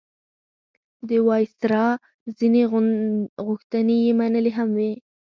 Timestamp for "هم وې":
4.57-4.91